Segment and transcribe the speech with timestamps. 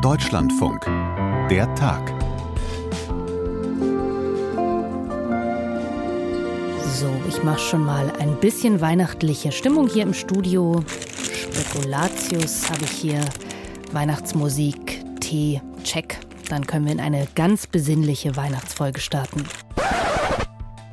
[0.00, 0.84] Deutschlandfunk.
[1.50, 2.14] Der Tag.
[6.94, 10.84] So, ich mache schon mal ein bisschen weihnachtliche Stimmung hier im Studio.
[11.34, 13.20] Spekulatius habe ich hier,
[13.90, 16.20] Weihnachtsmusik, Tee, check.
[16.48, 19.42] Dann können wir in eine ganz besinnliche Weihnachtsfolge starten.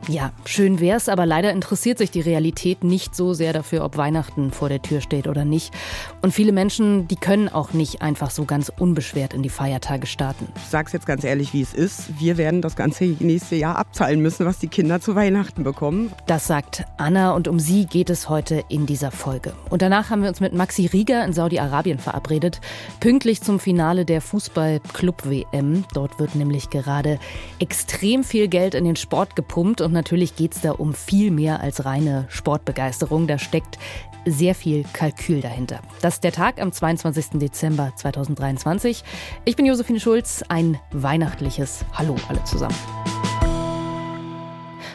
[0.07, 4.51] Ja, schön wär's, aber leider interessiert sich die Realität nicht so sehr dafür, ob Weihnachten
[4.51, 5.73] vor der Tür steht oder nicht.
[6.21, 10.47] Und viele Menschen, die können auch nicht einfach so ganz unbeschwert in die Feiertage starten.
[10.57, 12.19] Ich sag's jetzt ganz ehrlich, wie es ist.
[12.19, 16.11] Wir werden das ganze nächste Jahr abzahlen müssen, was die Kinder zu Weihnachten bekommen.
[16.27, 19.53] Das sagt Anna und um sie geht es heute in dieser Folge.
[19.71, 22.61] Und danach haben wir uns mit Maxi Rieger in Saudi-Arabien verabredet,
[22.99, 25.85] pünktlich zum Finale der Fußball-Club-WM.
[25.95, 27.17] Dort wird nämlich gerade
[27.57, 31.61] extrem viel Geld in den Sport gepumpt und natürlich geht es da um viel mehr
[31.61, 33.25] als reine Sportbegeisterung.
[33.25, 33.79] Da steckt
[34.25, 35.81] sehr viel Kalkül dahinter.
[36.01, 37.39] Das ist der Tag am 22.
[37.39, 39.03] Dezember 2023.
[39.45, 40.43] Ich bin Josephine Schulz.
[40.47, 42.75] Ein weihnachtliches Hallo alle zusammen.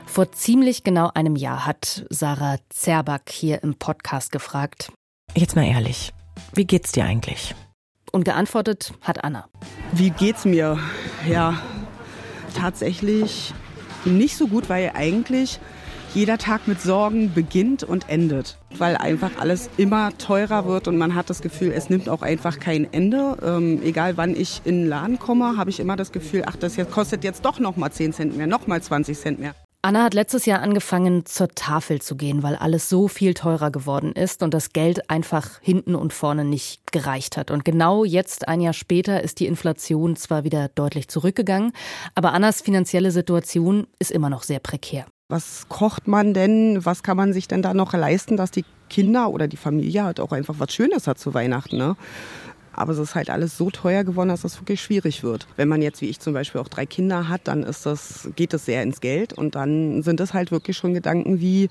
[0.07, 4.93] Vor ziemlich genau einem Jahr hat Sarah Zerback hier im Podcast gefragt.
[5.37, 6.13] Jetzt mal ehrlich,
[6.53, 7.55] wie geht's dir eigentlich?
[8.13, 9.49] Und geantwortet hat Anna.
[9.93, 10.79] Wie geht's mir?
[11.29, 11.63] Ja,
[12.55, 13.55] tatsächlich
[14.05, 15.61] nicht so gut, weil eigentlich
[16.15, 21.15] jeder Tag mit Sorgen beginnt und endet, weil einfach alles immer teurer wird und man
[21.15, 23.37] hat das Gefühl, es nimmt auch einfach kein Ende.
[23.43, 26.77] Ähm, egal wann ich in den Laden komme, habe ich immer das Gefühl, ach, das
[26.91, 29.55] kostet jetzt doch noch mal 10 Cent mehr, noch mal 20 Cent mehr.
[29.83, 34.13] Anna hat letztes Jahr angefangen, zur Tafel zu gehen, weil alles so viel teurer geworden
[34.13, 37.51] ist und das Geld einfach hinten und vorne nicht gereicht hat.
[37.51, 41.73] Und genau jetzt, ein Jahr später, ist die Inflation zwar wieder deutlich zurückgegangen,
[42.15, 45.07] aber Annas finanzielle Situation ist immer noch sehr prekär.
[45.31, 46.85] Was kocht man denn?
[46.85, 50.21] Was kann man sich denn da noch leisten, dass die Kinder oder die Familie halt
[50.21, 51.79] auch einfach was Schönes hat zu Weihnachten?
[51.79, 51.97] Ne?
[52.73, 55.47] Aber es ist halt alles so teuer geworden, dass das wirklich schwierig wird.
[55.57, 58.55] Wenn man jetzt wie ich zum Beispiel auch drei Kinder hat, dann ist das, geht
[58.55, 61.69] es sehr ins Geld und dann sind es halt wirklich schon Gedanken wie,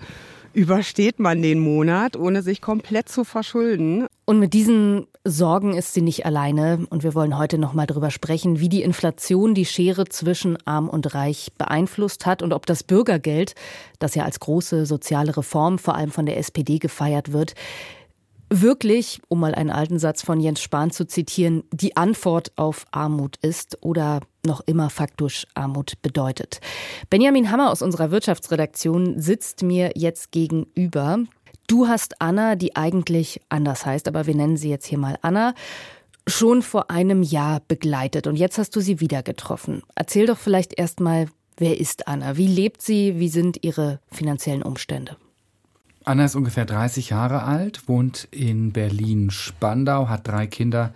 [0.54, 4.08] übersteht man den Monat, ohne sich komplett zu verschulden.
[4.26, 6.86] Und mit diesen Sorgen ist sie nicht alleine.
[6.90, 10.90] Und wir wollen heute noch mal darüber sprechen, wie die Inflation die Schere zwischen Arm
[10.90, 13.56] und Reich beeinflusst hat und ob das Bürgergeld,
[14.00, 17.56] das ja als große soziale Reform vor allem von der SPD gefeiert wird,
[18.50, 23.38] wirklich, um mal einen alten Satz von Jens Spahn zu zitieren, die Antwort auf Armut
[23.42, 26.60] ist oder noch immer faktisch Armut bedeutet.
[27.10, 31.20] Benjamin Hammer aus unserer Wirtschaftsredaktion sitzt mir jetzt gegenüber.
[31.68, 35.54] Du hast Anna, die eigentlich anders heißt, aber wir nennen sie jetzt hier mal Anna,
[36.26, 39.84] schon vor einem Jahr begleitet und jetzt hast du sie wieder getroffen.
[39.96, 41.28] Erzähl doch vielleicht erstmal,
[41.58, 42.38] wer ist Anna?
[42.38, 43.20] Wie lebt sie?
[43.20, 45.18] Wie sind ihre finanziellen Umstände?
[46.06, 50.94] Anna ist ungefähr 30 Jahre alt, wohnt in Berlin-Spandau, hat drei Kinder,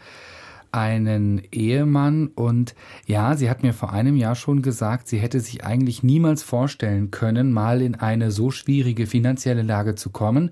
[0.72, 2.74] einen Ehemann und
[3.06, 7.12] ja, sie hat mir vor einem Jahr schon gesagt, sie hätte sich eigentlich niemals vorstellen
[7.12, 10.52] können, mal in eine so schwierige finanzielle Lage zu kommen.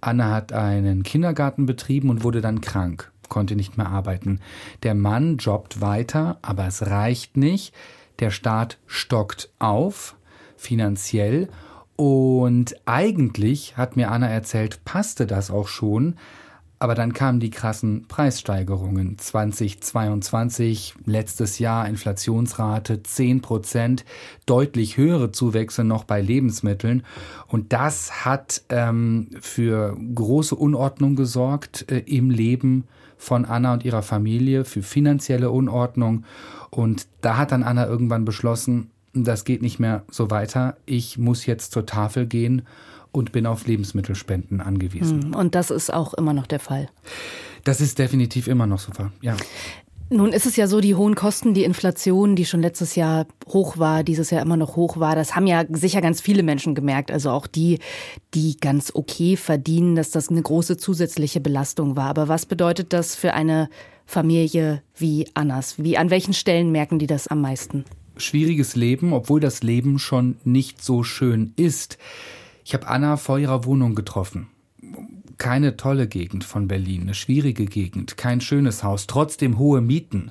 [0.00, 4.40] Anna hat einen Kindergarten betrieben und wurde dann krank, konnte nicht mehr arbeiten.
[4.82, 7.72] Der Mann jobbt weiter, aber es reicht nicht.
[8.18, 10.16] Der Staat stockt auf,
[10.56, 11.48] finanziell
[11.96, 16.16] und eigentlich, hat mir Anna erzählt, passte das auch schon.
[16.78, 19.16] Aber dann kamen die krassen Preissteigerungen.
[19.16, 24.04] 2022, letztes Jahr Inflationsrate 10 Prozent,
[24.44, 27.02] deutlich höhere Zuwächse noch bei Lebensmitteln.
[27.46, 32.84] Und das hat ähm, für große Unordnung gesorgt äh, im Leben
[33.16, 36.24] von Anna und ihrer Familie, für finanzielle Unordnung.
[36.68, 38.90] Und da hat dann Anna irgendwann beschlossen,
[39.24, 40.76] das geht nicht mehr so weiter.
[40.86, 42.62] Ich muss jetzt zur Tafel gehen
[43.12, 45.24] und bin auf Lebensmittelspenden angewiesen.
[45.24, 46.88] Hm, und das ist auch immer noch der Fall.
[47.64, 49.36] Das ist definitiv immer noch so, ja.
[50.08, 53.76] Nun ist es ja so, die hohen Kosten, die Inflation, die schon letztes Jahr hoch
[53.78, 57.10] war, dieses Jahr immer noch hoch war, das haben ja sicher ganz viele Menschen gemerkt.
[57.10, 57.80] Also auch die,
[58.32, 62.06] die ganz okay verdienen, dass das eine große zusätzliche Belastung war.
[62.10, 63.68] Aber was bedeutet das für eine
[64.04, 65.82] Familie wie Annas?
[65.82, 67.84] Wie, an welchen Stellen merken die das am meisten?
[68.16, 71.98] Schwieriges Leben, obwohl das Leben schon nicht so schön ist.
[72.64, 74.48] Ich habe Anna vor ihrer Wohnung getroffen.
[75.38, 80.30] Keine tolle Gegend von Berlin, eine schwierige Gegend, kein schönes Haus, trotzdem hohe Mieten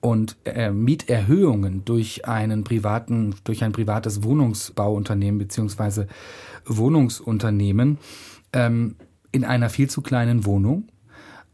[0.00, 6.08] und äh, Mieterhöhungen durch einen privaten, durch ein privates Wohnungsbauunternehmen beziehungsweise
[6.66, 7.98] Wohnungsunternehmen
[8.52, 8.96] ähm,
[9.30, 10.88] in einer viel zu kleinen Wohnung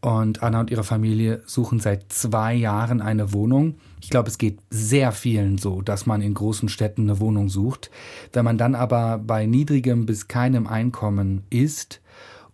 [0.01, 3.77] und Anna und ihre Familie suchen seit zwei Jahren eine Wohnung.
[4.01, 7.91] Ich glaube, es geht sehr vielen so, dass man in großen Städten eine Wohnung sucht.
[8.33, 12.01] Wenn man dann aber bei niedrigem bis keinem Einkommen ist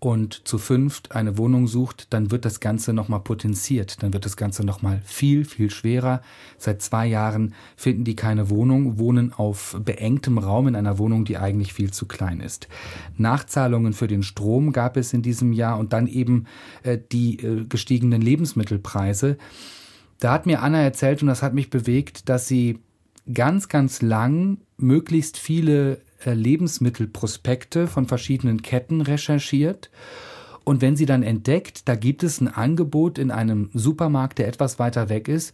[0.05, 4.37] und zu fünft eine Wohnung sucht, dann wird das Ganze nochmal potenziert, dann wird das
[4.37, 6.21] Ganze nochmal viel, viel schwerer.
[6.59, 11.39] Seit zwei Jahren finden die keine Wohnung, wohnen auf beengtem Raum in einer Wohnung, die
[11.39, 12.69] eigentlich viel zu klein ist.
[13.17, 16.45] Nachzahlungen für den Strom gab es in diesem Jahr und dann eben
[16.83, 19.39] äh, die äh, gestiegenen Lebensmittelpreise.
[20.19, 22.79] Da hat mir Anna erzählt, und das hat mich bewegt, dass sie
[23.33, 25.99] ganz, ganz lang möglichst viele
[26.33, 29.91] Lebensmittelprospekte von verschiedenen Ketten recherchiert.
[30.65, 34.79] Und wenn sie dann entdeckt, da gibt es ein Angebot in einem Supermarkt, der etwas
[34.79, 35.53] weiter weg ist,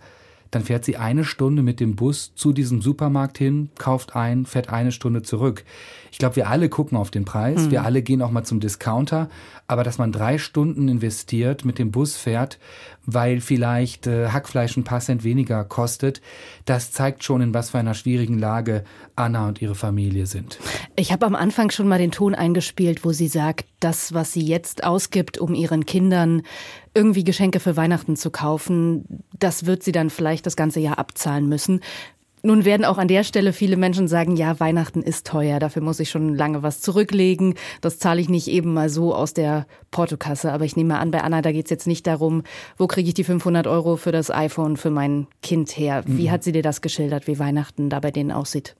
[0.50, 4.68] dann fährt sie eine Stunde mit dem Bus zu diesem Supermarkt hin, kauft ein, fährt
[4.68, 5.64] eine Stunde zurück.
[6.10, 7.70] Ich glaube, wir alle gucken auf den Preis, mhm.
[7.70, 9.28] wir alle gehen auch mal zum Discounter,
[9.68, 12.58] aber dass man drei Stunden investiert, mit dem Bus fährt,
[13.06, 16.20] weil vielleicht äh, Hackfleisch ein paar Cent weniger kostet,
[16.64, 20.58] das zeigt schon, in was für einer schwierigen Lage Anna und ihre Familie sind.
[20.96, 24.44] Ich habe am Anfang schon mal den Ton eingespielt, wo sie sagt, das, was sie
[24.44, 26.42] jetzt ausgibt, um ihren Kindern
[26.94, 31.48] irgendwie Geschenke für Weihnachten zu kaufen, das wird sie dann vielleicht das ganze Jahr abzahlen
[31.48, 31.80] müssen.
[32.42, 36.00] Nun werden auch an der Stelle viele Menschen sagen, ja, Weihnachten ist teuer, dafür muss
[36.00, 37.54] ich schon lange was zurücklegen.
[37.82, 40.50] Das zahle ich nicht eben mal so aus der Portokasse.
[40.50, 42.42] Aber ich nehme an, bei Anna, da geht es jetzt nicht darum,
[42.78, 46.02] wo kriege ich die 500 Euro für das iPhone für mein Kind her.
[46.06, 46.30] Wie mhm.
[46.30, 48.74] hat sie dir das geschildert, wie Weihnachten da bei denen aussieht?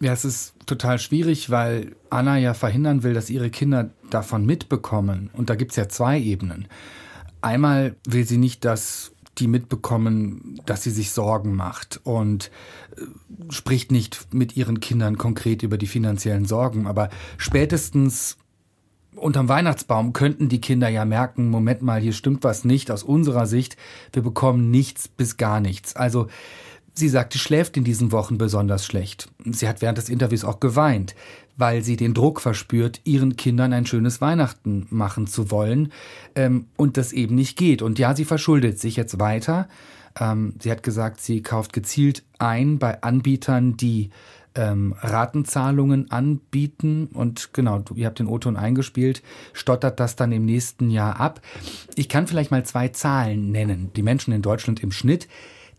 [0.00, 5.30] Ja, es ist total schwierig, weil Anna ja verhindern will, dass ihre Kinder davon mitbekommen.
[5.32, 6.66] Und da gibt es ja zwei Ebenen.
[7.44, 12.50] Einmal will sie nicht, dass die mitbekommen, dass sie sich Sorgen macht und
[12.96, 13.02] äh,
[13.52, 16.86] spricht nicht mit ihren Kindern konkret über die finanziellen Sorgen.
[16.86, 18.38] Aber spätestens
[19.14, 23.46] unterm Weihnachtsbaum könnten die Kinder ja merken, Moment mal, hier stimmt was nicht aus unserer
[23.46, 23.76] Sicht.
[24.14, 25.96] Wir bekommen nichts bis gar nichts.
[25.96, 26.28] Also
[26.94, 29.28] sie sagt, sie schläft in diesen Wochen besonders schlecht.
[29.44, 31.14] Sie hat während des Interviews auch geweint
[31.56, 35.92] weil sie den Druck verspürt, ihren Kindern ein schönes Weihnachten machen zu wollen
[36.34, 37.82] ähm, und das eben nicht geht.
[37.82, 39.68] Und ja, sie verschuldet sich jetzt weiter.
[40.18, 44.10] Ähm, sie hat gesagt, sie kauft gezielt ein bei Anbietern, die
[44.56, 49.20] ähm, Ratenzahlungen anbieten und genau, ihr habt den O-Ton eingespielt,
[49.52, 51.40] stottert das dann im nächsten Jahr ab.
[51.96, 53.90] Ich kann vielleicht mal zwei Zahlen nennen.
[53.96, 55.26] Die Menschen in Deutschland im Schnitt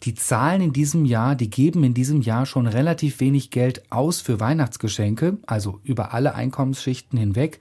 [0.03, 4.21] die zahlen in diesem Jahr, die geben in diesem Jahr schon relativ wenig Geld aus
[4.21, 7.59] für Weihnachtsgeschenke, also über alle Einkommensschichten hinweg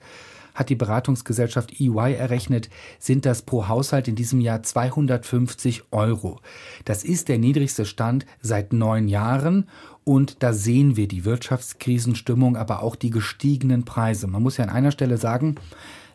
[0.55, 6.39] hat die Beratungsgesellschaft EY errechnet, sind das pro Haushalt in diesem Jahr 250 Euro.
[6.85, 9.69] Das ist der niedrigste Stand seit neun Jahren
[10.03, 14.27] und da sehen wir die Wirtschaftskrisenstimmung, aber auch die gestiegenen Preise.
[14.27, 15.55] Man muss ja an einer Stelle sagen,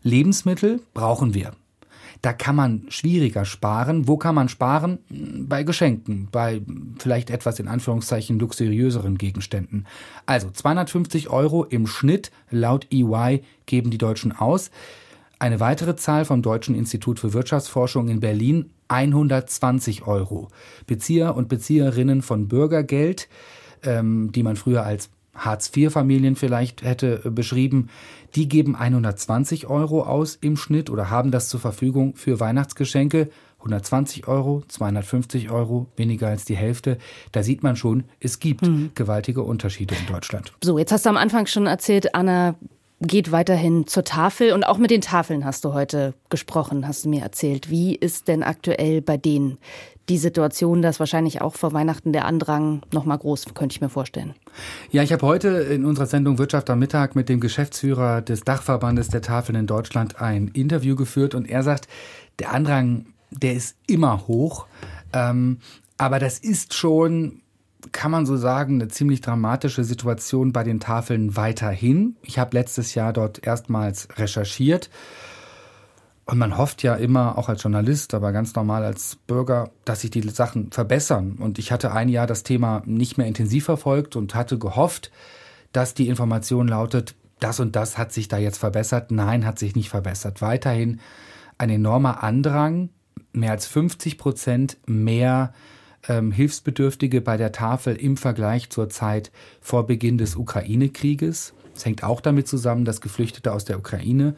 [0.03, 1.53] Lebensmittel brauchen wir.
[2.23, 4.07] Da kann man schwieriger sparen.
[4.07, 4.99] Wo kann man sparen?
[5.09, 6.61] Bei Geschenken, bei
[6.99, 9.87] vielleicht etwas in Anführungszeichen luxuriöseren Gegenständen.
[10.27, 14.71] Also 250 Euro im Schnitt laut EY geben die Deutschen aus.
[15.39, 20.49] Eine weitere Zahl vom Deutschen Institut für Wirtschaftsforschung in Berlin 120 Euro.
[20.87, 23.29] Bezieher und Bezieherinnen von Bürgergeld,
[23.83, 27.89] ähm, die man früher als Hartz-IV-Familien vielleicht hätte äh, beschrieben,
[28.35, 33.31] die geben 120 Euro aus im Schnitt oder haben das zur Verfügung für Weihnachtsgeschenke.
[33.59, 36.97] 120 Euro, 250 Euro, weniger als die Hälfte.
[37.33, 38.93] Da sieht man schon, es gibt mhm.
[38.95, 40.53] gewaltige Unterschiede in Deutschland.
[40.65, 42.55] So, jetzt hast du am Anfang schon erzählt, Anna
[43.01, 47.09] geht weiterhin zur Tafel und auch mit den Tafeln hast du heute gesprochen, hast du
[47.09, 47.71] mir erzählt.
[47.71, 49.59] Wie ist denn aktuell bei denen
[50.11, 53.89] die Situation, dass wahrscheinlich auch vor Weihnachten der Andrang noch mal groß, könnte ich mir
[53.89, 54.35] vorstellen.
[54.91, 59.09] Ja, ich habe heute in unserer Sendung Wirtschaft am Mittag mit dem Geschäftsführer des Dachverbandes
[59.09, 61.87] der Tafeln in Deutschland ein Interview geführt und er sagt,
[62.41, 64.67] der Andrang, der ist immer hoch,
[65.13, 65.59] ähm,
[65.97, 67.40] aber das ist schon
[67.93, 72.17] kann man so sagen, eine ziemlich dramatische Situation bei den Tafeln weiterhin.
[72.23, 74.91] Ich habe letztes Jahr dort erstmals recherchiert
[76.31, 80.11] und man hofft ja immer, auch als Journalist, aber ganz normal als Bürger, dass sich
[80.11, 81.37] die Sachen verbessern.
[81.41, 85.11] Und ich hatte ein Jahr das Thema nicht mehr intensiv verfolgt und hatte gehofft,
[85.73, 89.11] dass die Information lautet, das und das hat sich da jetzt verbessert.
[89.11, 90.41] Nein, hat sich nicht verbessert.
[90.41, 91.01] Weiterhin
[91.59, 92.91] ein enormer Andrang,
[93.33, 95.53] mehr als 50 Prozent mehr
[96.09, 99.31] ähm, Hilfsbedürftige bei der Tafel im Vergleich zur Zeit
[99.61, 101.55] vor Beginn des Ukraine-Krieges.
[101.75, 104.35] Es hängt auch damit zusammen, dass Geflüchtete aus der Ukraine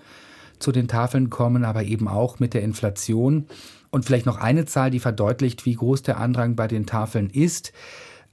[0.58, 3.46] zu den Tafeln kommen, aber eben auch mit der Inflation.
[3.90, 7.72] Und vielleicht noch eine Zahl, die verdeutlicht, wie groß der Andrang bei den Tafeln ist.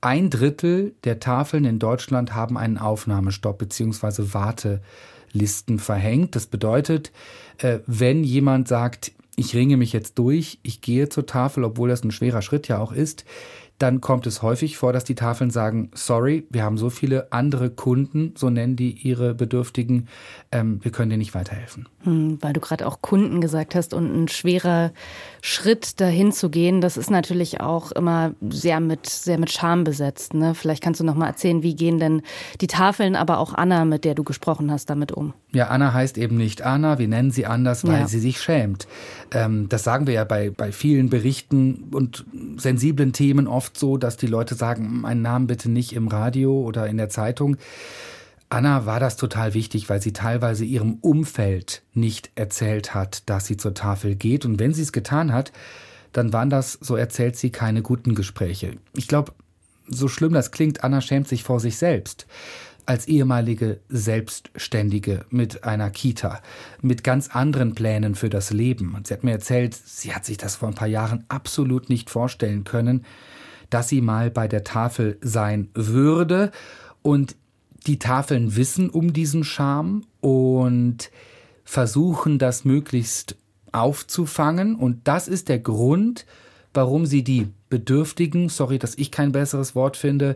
[0.02, 4.34] Ein Drittel der Tafeln in Deutschland haben einen Aufnahmestopp bzw.
[4.34, 6.36] Wartelisten verhängt.
[6.36, 7.12] Das bedeutet,
[7.58, 12.04] äh, wenn jemand sagt, ich ringe mich jetzt durch, ich gehe zur Tafel, obwohl das
[12.04, 13.24] ein schwerer Schritt ja auch ist,
[13.80, 17.70] dann kommt es häufig vor, dass die Tafeln sagen, sorry, wir haben so viele andere
[17.70, 20.08] Kunden, so nennen die ihre Bedürftigen,
[20.52, 21.88] ähm, wir können dir nicht weiterhelfen.
[22.04, 24.92] Hm, weil du gerade auch Kunden gesagt hast und ein schwerer
[25.42, 30.34] Schritt dahin zu gehen, das ist natürlich auch immer sehr mit, sehr mit Scham besetzt.
[30.34, 30.56] Ne?
[30.56, 32.22] Vielleicht kannst du noch mal erzählen, wie gehen denn
[32.60, 35.34] die Tafeln, aber auch Anna, mit der du gesprochen hast, damit um?
[35.52, 38.08] Ja, Anna heißt eben nicht Anna, wir nennen sie anders, weil ja.
[38.08, 38.88] sie sich schämt.
[39.32, 42.26] Ähm, das sagen wir ja bei, bei vielen Berichten und
[42.58, 46.88] sensiblen Themen oft so, dass die Leute sagen, meinen Namen bitte nicht im Radio oder
[46.88, 47.58] in der Zeitung.
[48.50, 53.58] Anna war das total wichtig, weil sie teilweise ihrem Umfeld nicht erzählt hat, dass sie
[53.58, 54.44] zur Tafel geht.
[54.44, 55.52] Und wenn sie es getan hat,
[56.14, 58.78] dann waren das, so erzählt sie, keine guten Gespräche.
[58.96, 59.34] Ich glaube,
[59.88, 62.26] so schlimm das klingt, Anna schämt sich vor sich selbst.
[62.88, 66.42] Als ehemalige Selbstständige mit einer Kita,
[66.82, 68.96] mit ganz anderen Plänen für das Leben.
[68.96, 72.10] Und sie hat mir erzählt, sie hat sich das vor ein paar Jahren absolut nicht
[72.10, 73.06] vorstellen können,
[73.70, 76.52] dass sie mal bei der Tafel sein würde.
[77.02, 77.36] Und
[77.88, 81.12] die Tafeln wissen um diesen Charme und
[81.64, 83.36] versuchen das möglichst
[83.72, 84.76] aufzufangen.
[84.76, 86.26] Und das ist der Grund,
[86.74, 90.36] warum sie die Bedürftigen, sorry, dass ich kein besseres Wort finde,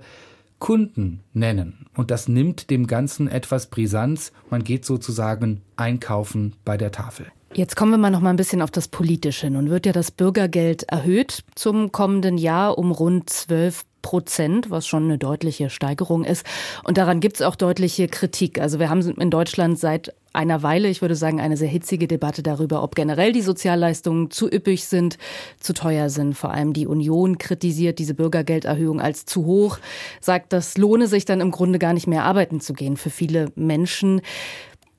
[0.60, 1.88] Kunden nennen.
[1.96, 4.32] Und das nimmt dem Ganzen etwas Brisanz.
[4.50, 7.28] Man geht sozusagen einkaufen bei der Tafel.
[7.55, 9.48] Jetzt kommen wir mal noch mal ein bisschen auf das Politische.
[9.51, 15.03] Nun wird ja das Bürgergeld erhöht zum kommenden Jahr um rund 12 Prozent, was schon
[15.03, 16.45] eine deutliche Steigerung ist.
[16.83, 18.60] Und daran gibt es auch deutliche Kritik.
[18.60, 22.41] Also wir haben in Deutschland seit einer Weile, ich würde sagen, eine sehr hitzige Debatte
[22.41, 25.19] darüber, ob generell die Sozialleistungen zu üppig sind,
[25.60, 26.33] zu teuer sind.
[26.33, 29.77] Vor allem die Union kritisiert diese Bürgergelderhöhung als zu hoch,
[30.22, 33.51] sagt, das lohne sich dann im Grunde gar nicht mehr arbeiten zu gehen für viele
[33.55, 34.22] Menschen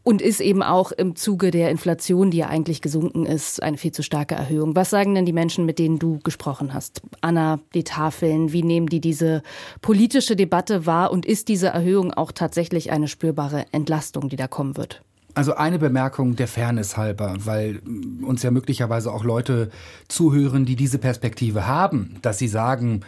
[0.04, 3.90] und ist eben auch im Zuge der Inflation, die ja eigentlich gesunken ist, eine viel
[3.90, 4.76] zu starke Erhöhung.
[4.76, 7.00] Was sagen denn die Menschen, mit denen du gesprochen hast?
[7.22, 9.42] Anna, die Tafeln, wie nehmen die diese
[9.80, 14.76] politische Debatte wahr und ist diese Erhöhung auch tatsächlich eine spürbare Entlastung, die da kommen
[14.76, 15.02] wird?
[15.36, 17.80] Also eine Bemerkung der Fairness halber, weil
[18.22, 19.70] uns ja möglicherweise auch Leute
[20.06, 23.00] zuhören, die diese Perspektive haben, dass sie sagen,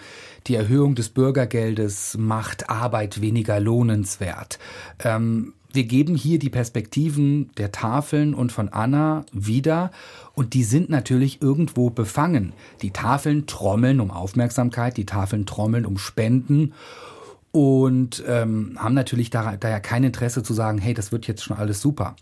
[0.48, 4.58] die Erhöhung des Bürgergeldes macht Arbeit weniger lohnenswert.
[5.04, 9.92] Ähm, wir geben hier die Perspektiven der Tafeln und von Anna wieder
[10.35, 12.52] und die sind natürlich irgendwo befangen.
[12.83, 16.73] Die Tafeln trommeln um Aufmerksamkeit, die Tafeln trommeln um Spenden
[17.52, 21.56] und ähm, haben natürlich daher da kein Interesse zu sagen, hey, das wird jetzt schon
[21.56, 22.16] alles super.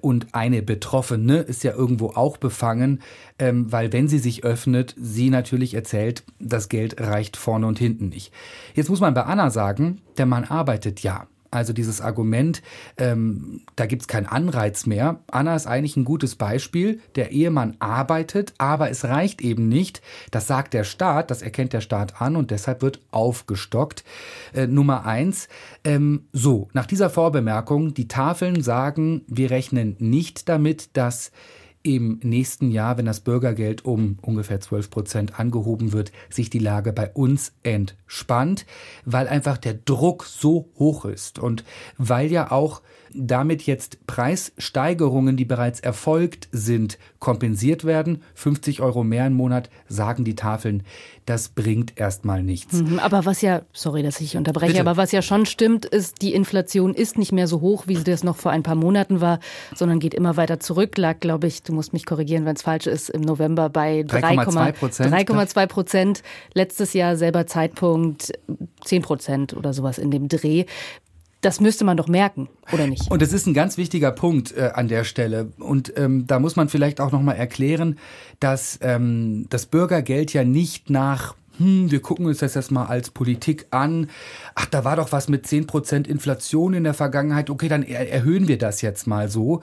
[0.00, 3.00] Und eine Betroffene ist ja irgendwo auch befangen,
[3.38, 8.10] ähm, weil wenn sie sich öffnet, sie natürlich erzählt, das Geld reicht vorne und hinten
[8.10, 8.32] nicht.
[8.74, 11.26] Jetzt muss man bei Anna sagen, der Mann arbeitet ja.
[11.56, 12.62] Also dieses Argument,
[12.98, 15.20] ähm, da gibt es keinen Anreiz mehr.
[15.30, 17.00] Anna ist eigentlich ein gutes Beispiel.
[17.14, 20.02] Der Ehemann arbeitet, aber es reicht eben nicht.
[20.30, 24.04] Das sagt der Staat, das erkennt der Staat an und deshalb wird aufgestockt.
[24.52, 25.48] Äh, Nummer eins.
[25.82, 31.32] Ähm, so, nach dieser Vorbemerkung, die Tafeln sagen, wir rechnen nicht damit, dass
[31.86, 36.92] im nächsten Jahr, wenn das Bürgergeld um ungefähr 12 Prozent angehoben wird, sich die Lage
[36.92, 38.66] bei uns entspannt,
[39.04, 41.38] weil einfach der Druck so hoch ist.
[41.38, 41.62] Und
[41.96, 42.82] weil ja auch
[43.18, 48.22] damit jetzt Preissteigerungen, die bereits erfolgt sind, kompensiert werden.
[48.34, 50.82] 50 Euro mehr im Monat, sagen die Tafeln,
[51.26, 52.74] das bringt erstmal nichts.
[52.74, 54.80] Mhm, aber was ja, sorry, dass ich unterbreche, Bitte.
[54.80, 58.04] aber was ja schon stimmt, ist, die Inflation ist nicht mehr so hoch, wie sie
[58.04, 59.40] das noch vor ein paar Monaten war,
[59.74, 60.96] sondern geht immer weiter zurück.
[60.96, 64.72] Lag, glaube ich, du musst mich korrigieren, wenn es falsch ist, im November bei 3,2
[64.72, 65.14] Prozent.
[65.14, 66.22] 3,2 Prozent.
[66.54, 68.32] Letztes Jahr selber Zeitpunkt
[68.84, 70.64] 10 Prozent oder sowas in dem Dreh.
[71.46, 73.08] Das müsste man doch merken, oder nicht?
[73.08, 75.52] Und das ist ein ganz wichtiger Punkt äh, an der Stelle.
[75.60, 78.00] Und ähm, da muss man vielleicht auch nochmal erklären,
[78.40, 83.10] dass ähm, das Bürgergeld ja nicht nach hm, wir gucken uns das jetzt mal als
[83.10, 84.10] Politik an.
[84.56, 87.48] Ach, da war doch was mit 10% Inflation in der Vergangenheit.
[87.48, 89.62] Okay, dann erhöhen wir das jetzt mal so.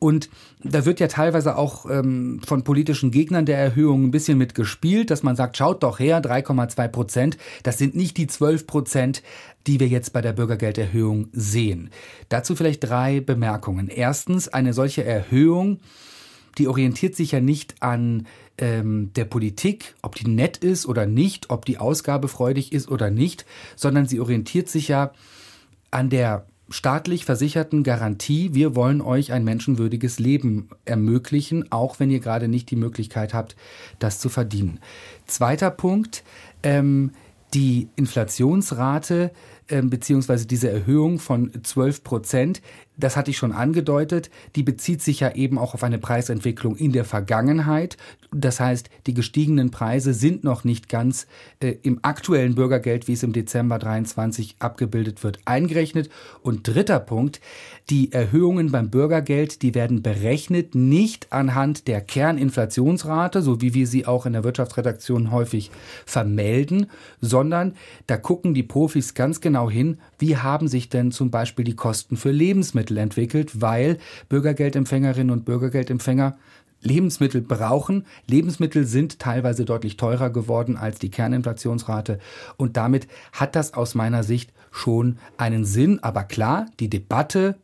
[0.00, 0.30] Und
[0.64, 5.22] da wird ja teilweise auch ähm, von politischen Gegnern der Erhöhung ein bisschen mitgespielt, dass
[5.22, 9.22] man sagt, schaut doch her, 3,2 Prozent, das sind nicht die 12 Prozent,
[9.66, 11.90] die wir jetzt bei der Bürgergelderhöhung sehen.
[12.30, 13.88] Dazu vielleicht drei Bemerkungen.
[13.88, 15.80] Erstens, eine solche Erhöhung,
[16.56, 18.26] die orientiert sich ja nicht an
[18.56, 23.44] ähm, der Politik, ob die nett ist oder nicht, ob die ausgabefreudig ist oder nicht,
[23.76, 25.12] sondern sie orientiert sich ja
[25.90, 32.20] an der staatlich versicherten Garantie, wir wollen euch ein menschenwürdiges Leben ermöglichen, auch wenn ihr
[32.20, 33.56] gerade nicht die Möglichkeit habt,
[33.98, 34.78] das zu verdienen.
[35.26, 36.22] Zweiter Punkt,
[36.62, 37.12] ähm,
[37.54, 39.32] die Inflationsrate
[39.82, 42.62] beziehungsweise diese Erhöhung von 12 Prozent,
[43.00, 46.92] das hatte ich schon angedeutet, die bezieht sich ja eben auch auf eine Preisentwicklung in
[46.92, 47.96] der Vergangenheit.
[48.32, 51.26] Das heißt, die gestiegenen Preise sind noch nicht ganz
[51.60, 56.10] äh, im aktuellen Bürgergeld, wie es im Dezember 23 abgebildet wird, eingerechnet.
[56.42, 57.40] Und dritter Punkt,
[57.88, 64.06] die Erhöhungen beim Bürgergeld, die werden berechnet nicht anhand der Kerninflationsrate, so wie wir sie
[64.06, 65.70] auch in der Wirtschaftsredaktion häufig
[66.06, 66.86] vermelden,
[67.20, 67.74] sondern
[68.06, 72.16] da gucken die Profis ganz genau hin, wie haben sich denn zum Beispiel die Kosten
[72.16, 73.98] für Lebensmittel entwickelt, weil
[74.28, 76.36] Bürgergeldempfängerinnen und Bürgergeldempfänger
[76.82, 78.06] Lebensmittel brauchen.
[78.26, 82.18] Lebensmittel sind teilweise deutlich teurer geworden als die Kerninflationsrate.
[82.56, 86.02] Und damit hat das aus meiner Sicht schon einen Sinn.
[86.02, 87.56] Aber klar, die Debatte,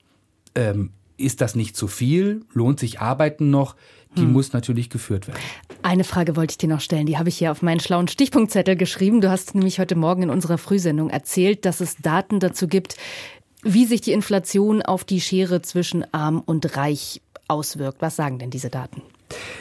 [0.55, 2.43] ähm, ist das nicht zu viel?
[2.53, 3.75] Lohnt sich Arbeiten noch?
[4.17, 4.33] Die hm.
[4.33, 5.39] muss natürlich geführt werden.
[5.83, 8.77] Eine Frage wollte ich dir noch stellen, die habe ich hier auf meinen schlauen Stichpunktzettel
[8.77, 9.21] geschrieben.
[9.21, 12.97] Du hast nämlich heute Morgen in unserer Frühsendung erzählt, dass es Daten dazu gibt,
[13.63, 18.01] wie sich die Inflation auf die Schere zwischen arm und reich auswirkt.
[18.01, 19.03] Was sagen denn diese Daten?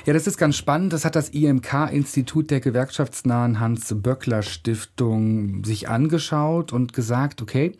[0.05, 0.93] Ja, das ist ganz spannend.
[0.93, 7.73] Das hat das IMK-Institut der gewerkschaftsnahen Hans-Böckler-Stiftung sich angeschaut und gesagt, okay,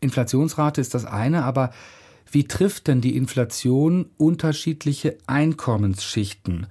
[0.00, 1.70] Inflationsrate ist das eine, aber
[2.34, 6.66] wie trifft denn die Inflation unterschiedliche Einkommensschichten?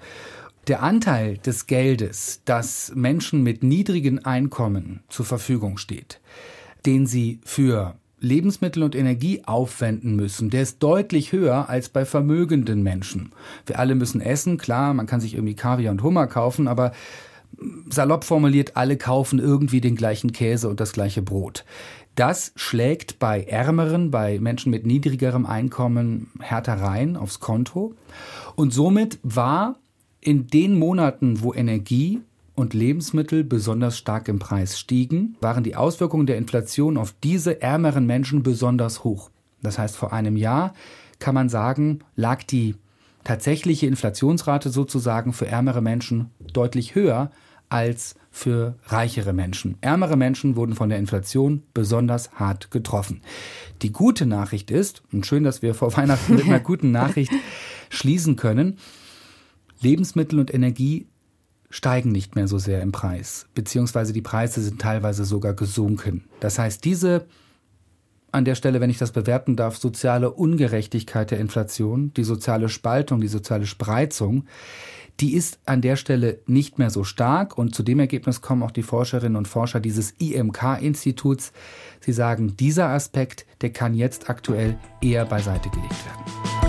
[0.67, 6.20] Der Anteil des Geldes, das Menschen mit niedrigen Einkommen zur Verfügung steht,
[6.86, 12.84] den sie für Lebensmittel und Energie aufwenden müssen, der ist deutlich höher als bei vermögenden
[12.84, 13.32] Menschen.
[13.65, 16.91] Wir alle müssen essen, klar, man kann sich irgendwie Kaviar und Hummer kaufen, aber
[17.89, 21.65] salopp formuliert, alle kaufen irgendwie den gleichen Käse und das gleiche Brot.
[22.15, 27.96] Das schlägt bei Ärmeren, bei Menschen mit niedrigerem Einkommen härter rein aufs Konto.
[28.55, 29.77] Und somit war
[30.22, 32.22] in den Monaten, wo Energie
[32.55, 38.05] und Lebensmittel besonders stark im Preis stiegen, waren die Auswirkungen der Inflation auf diese ärmeren
[38.05, 39.32] Menschen besonders hoch.
[39.63, 40.74] Das heißt, vor einem Jahr
[41.17, 42.75] kann man sagen, lag die
[43.24, 47.32] tatsächliche Inflationsrate sozusagen für ärmere Menschen deutlich höher
[47.73, 49.77] als für reichere Menschen.
[49.81, 53.21] Ärmere Menschen wurden von der Inflation besonders hart getroffen.
[53.81, 57.31] Die gute Nachricht ist, und schön, dass wir vor Weihnachten mit einer guten Nachricht
[57.89, 58.77] schließen können,
[59.81, 61.07] Lebensmittel und Energie
[61.71, 66.25] steigen nicht mehr so sehr im Preis, beziehungsweise die Preise sind teilweise sogar gesunken.
[66.39, 67.25] Das heißt, diese
[68.31, 73.21] an der Stelle, wenn ich das bewerten darf, soziale Ungerechtigkeit der Inflation, die soziale Spaltung,
[73.21, 74.45] die soziale Spreizung,
[75.19, 78.71] die ist an der Stelle nicht mehr so stark und zu dem Ergebnis kommen auch
[78.71, 81.54] die Forscherinnen und Forscher dieses IMK-Instituts.
[81.99, 86.63] Sie sagen, dieser Aspekt, der kann jetzt aktuell eher beiseite gelegt werden.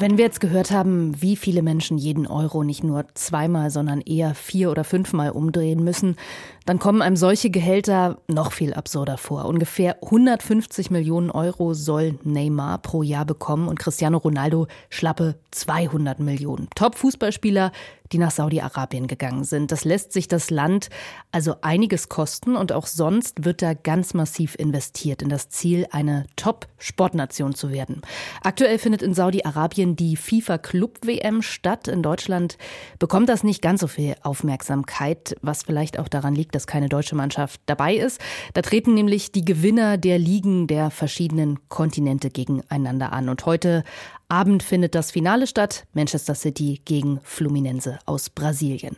[0.00, 4.34] Wenn wir jetzt gehört haben, wie viele Menschen jeden Euro nicht nur zweimal, sondern eher
[4.34, 6.16] vier oder fünfmal umdrehen müssen,
[6.64, 9.44] dann kommen einem solche Gehälter noch viel absurder vor.
[9.44, 16.68] Ungefähr 150 Millionen Euro soll Neymar pro Jahr bekommen und Cristiano Ronaldo schlappe 200 Millionen.
[16.74, 17.72] Top-Fußballspieler
[18.12, 19.72] die nach Saudi-Arabien gegangen sind.
[19.72, 20.88] Das lässt sich das Land
[21.32, 26.26] also einiges kosten und auch sonst wird da ganz massiv investiert in das Ziel, eine
[26.36, 28.02] Top-Sportnation zu werden.
[28.42, 31.88] Aktuell findet in Saudi-Arabien die FIFA Club WM statt.
[31.88, 32.58] In Deutschland
[32.98, 37.16] bekommt das nicht ganz so viel Aufmerksamkeit, was vielleicht auch daran liegt, dass keine deutsche
[37.16, 38.20] Mannschaft dabei ist.
[38.52, 43.28] Da treten nämlich die Gewinner der Ligen der verschiedenen Kontinente gegeneinander an.
[43.28, 43.84] Und heute
[44.28, 48.96] Abend findet das Finale statt, Manchester City gegen Fluminense aus Brasilien.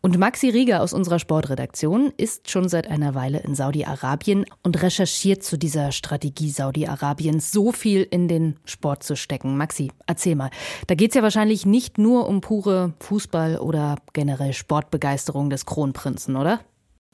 [0.00, 5.42] Und Maxi Rieger aus unserer Sportredaktion ist schon seit einer Weile in Saudi-Arabien und recherchiert
[5.42, 9.58] zu dieser Strategie Saudi-Arabiens, so viel in den Sport zu stecken.
[9.58, 10.50] Maxi, erzähl mal.
[10.86, 16.36] Da geht es ja wahrscheinlich nicht nur um pure Fußball- oder generell Sportbegeisterung des Kronprinzen,
[16.36, 16.60] oder?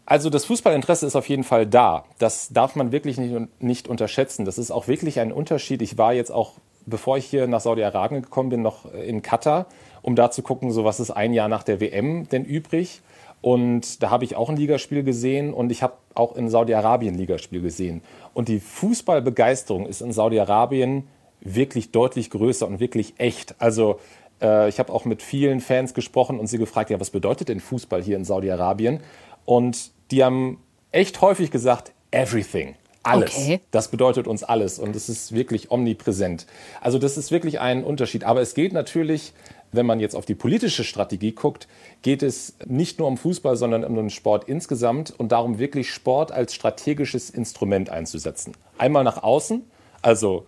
[0.06, 2.04] Also das Fußballinteresse ist auf jeden Fall da.
[2.18, 4.44] Das darf man wirklich nicht, nicht unterschätzen.
[4.44, 5.82] Das ist auch wirklich ein Unterschied.
[5.82, 6.52] Ich war jetzt auch
[6.86, 9.66] bevor ich hier nach Saudi-Arabien gekommen bin, noch in Katar,
[10.02, 13.02] um da zu gucken, so was ist ein Jahr nach der WM denn übrig.
[13.42, 17.18] Und da habe ich auch ein Ligaspiel gesehen und ich habe auch in Saudi-Arabien ein
[17.18, 18.02] Ligaspiel gesehen.
[18.32, 21.06] Und die Fußballbegeisterung ist in Saudi-Arabien
[21.40, 23.60] wirklich deutlich größer und wirklich echt.
[23.60, 24.00] Also
[24.40, 27.60] äh, ich habe auch mit vielen Fans gesprochen und sie gefragt, ja, was bedeutet denn
[27.60, 29.00] Fußball hier in Saudi-Arabien?
[29.44, 32.74] Und die haben echt häufig gesagt, everything.
[33.02, 33.36] Alles.
[33.36, 33.60] Okay.
[33.70, 36.46] Das bedeutet uns alles und es ist wirklich omnipräsent.
[36.80, 38.24] Also das ist wirklich ein Unterschied.
[38.24, 39.32] Aber es geht natürlich,
[39.70, 41.68] wenn man jetzt auf die politische Strategie guckt,
[42.02, 46.32] geht es nicht nur um Fußball, sondern um den Sport insgesamt und darum wirklich Sport
[46.32, 48.54] als strategisches Instrument einzusetzen.
[48.76, 49.62] Einmal nach außen,
[50.02, 50.46] also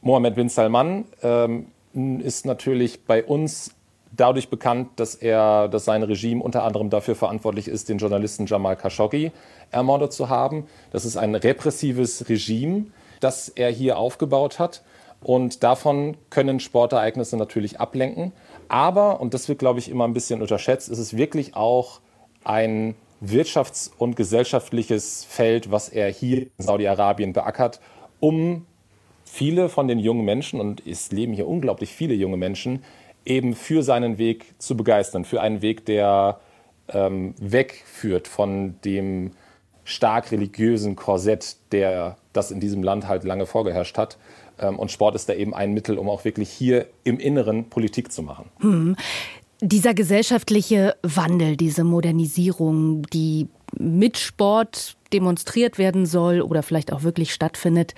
[0.00, 1.66] Mohammed bin Salman ähm,
[2.20, 3.74] ist natürlich bei uns
[4.12, 8.76] dadurch bekannt, dass er, dass sein Regime unter anderem dafür verantwortlich ist, den Journalisten Jamal
[8.76, 9.32] Khashoggi
[9.70, 10.66] ermordet zu haben.
[10.90, 12.86] Das ist ein repressives Regime,
[13.20, 14.82] das er hier aufgebaut hat.
[15.22, 18.32] Und davon können Sportereignisse natürlich ablenken.
[18.68, 22.00] Aber, und das wird, glaube ich, immer ein bisschen unterschätzt, ist es wirklich auch
[22.42, 27.80] ein wirtschafts- und gesellschaftliches Feld, was er hier in Saudi-Arabien beackert,
[28.18, 28.66] um
[29.24, 32.82] viele von den jungen Menschen, und es leben hier unglaublich viele junge Menschen,
[33.24, 36.40] eben für seinen Weg zu begeistern, für einen Weg, der
[36.88, 39.32] ähm, wegführt von dem
[39.84, 44.18] stark religiösen Korsett, der das in diesem Land halt lange vorgeherrscht hat.
[44.58, 48.12] Ähm, und Sport ist da eben ein Mittel, um auch wirklich hier im Inneren Politik
[48.12, 48.46] zu machen.
[48.60, 48.96] Hm.
[49.62, 57.34] Dieser gesellschaftliche Wandel, diese Modernisierung, die mit Sport demonstriert werden soll oder vielleicht auch wirklich
[57.34, 57.94] stattfindet,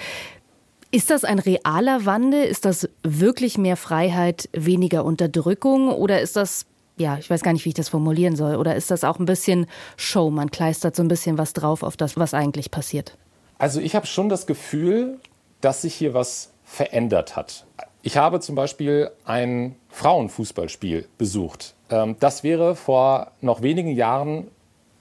[0.92, 2.44] ist das ein realer Wandel?
[2.44, 5.88] Ist das wirklich mehr Freiheit, weniger Unterdrückung?
[5.88, 8.90] Oder ist das, ja, ich weiß gar nicht, wie ich das formulieren soll, oder ist
[8.90, 10.31] das auch ein bisschen Show?
[10.31, 13.16] Man kleistert so ein bisschen was drauf auf das, was eigentlich passiert?
[13.59, 15.18] Also ich habe schon das Gefühl,
[15.62, 17.64] dass sich hier was verändert hat.
[18.02, 21.74] Ich habe zum Beispiel ein Frauenfußballspiel besucht.
[21.88, 24.48] Ähm, das wäre vor noch wenigen Jahren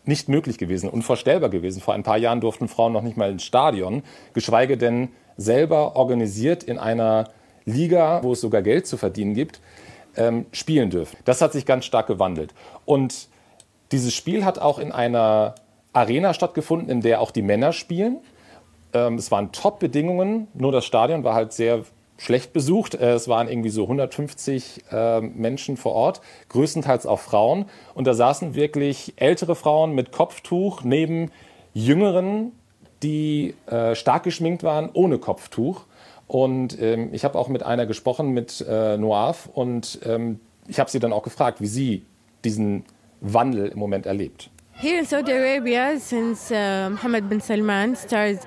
[0.06, 1.82] nicht möglich gewesen, unvorstellbar gewesen.
[1.82, 6.64] Vor ein paar Jahren durften Frauen noch nicht mal ins Stadion, geschweige denn selber organisiert
[6.64, 7.30] in einer
[7.66, 9.62] Liga, wo es sogar Geld zu verdienen gibt,
[10.16, 11.18] ähm, spielen dürfen.
[11.26, 12.54] Das hat sich ganz stark gewandelt.
[12.86, 13.30] Und
[13.92, 15.56] dieses Spiel hat auch in einer
[15.94, 18.18] Arena stattgefunden, in der auch die Männer spielen.
[18.94, 21.84] Ähm, es waren Top-Bedingungen, nur das Stadion war halt sehr
[22.22, 22.96] schlecht besucht.
[22.96, 27.66] Äh, es waren irgendwie so 150 äh, Menschen vor Ort, größtenteils auch Frauen.
[27.96, 31.32] Und da saßen wirklich ältere Frauen mit Kopftuch neben
[31.74, 32.52] jüngeren
[33.04, 35.86] die äh, stark geschminkt waren, ohne Kopftuch.
[36.28, 40.90] Und ähm, ich habe auch mit einer gesprochen, mit äh, Noaf, und ähm, ich habe
[40.90, 42.06] sie dann auch gefragt, wie sie
[42.44, 42.86] diesen
[43.20, 44.50] Wandel im Moment erlebt.
[44.82, 48.40] Here in Saudi Arabia, since uh, Mohammed bin Salman started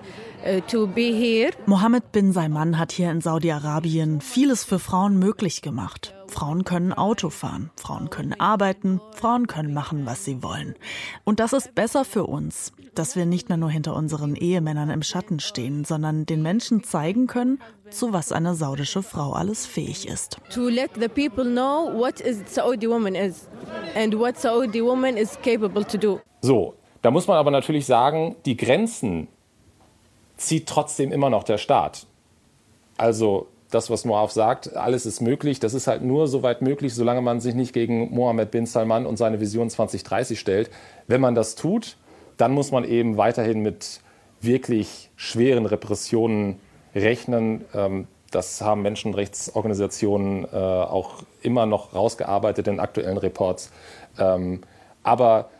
[0.44, 1.52] uh, to be here.
[1.66, 6.12] Mohammed bin Salman hat hier in Saudi-Arabien vieles für Frauen möglich gemacht.
[6.26, 10.74] Frauen können Auto fahren, Frauen können arbeiten, Frauen können machen, was sie wollen.
[11.22, 15.02] Und das ist besser für uns, dass wir nicht mehr nur hinter unseren Ehemännern im
[15.02, 17.60] Schatten stehen, sondern den Menschen zeigen können,
[17.94, 20.38] zu was eine saudische Frau alles fähig ist.
[20.52, 23.48] To let the people know what is Saudi woman is
[23.94, 26.20] and what Saudi woman is capable to do.
[26.42, 29.28] So, da muss man aber natürlich sagen, die Grenzen
[30.36, 32.06] zieht trotzdem immer noch der Staat.
[32.96, 35.58] Also das, was Moaf sagt, alles ist möglich.
[35.60, 39.04] Das ist halt nur so weit möglich, solange man sich nicht gegen Mohammed bin Salman
[39.06, 40.70] und seine Vision 2030 stellt.
[41.06, 41.96] Wenn man das tut,
[42.36, 44.00] dann muss man eben weiterhin mit
[44.40, 46.60] wirklich schweren Repressionen
[46.94, 47.64] rechnen.
[47.74, 53.70] Ähm, das haben Menschenrechtsorganisationen äh, auch immer noch rausgearbeitet in aktuellen Reports.
[54.18, 54.62] Ähm,
[55.02, 55.50] aber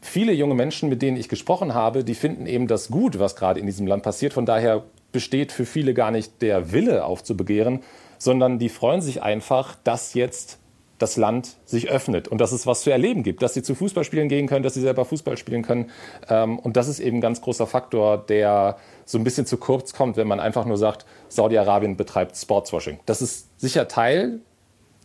[0.00, 3.60] viele junge Menschen, mit denen ich gesprochen habe, die finden eben das gut, was gerade
[3.60, 4.32] in diesem Land passiert.
[4.32, 4.82] Von daher
[5.12, 7.80] besteht für viele gar nicht der Wille aufzubegehren,
[8.18, 10.58] sondern die freuen sich einfach, dass jetzt
[11.02, 14.28] das Land sich öffnet und dass es was zu erleben gibt, dass sie zu Fußballspielen
[14.28, 15.90] gehen können, dass sie selber Fußball spielen können.
[16.28, 19.92] Ähm, und das ist eben ein ganz großer Faktor, der so ein bisschen zu kurz
[19.92, 23.00] kommt, wenn man einfach nur sagt, Saudi-Arabien betreibt Sportswashing.
[23.04, 24.40] Das ist sicher Teil,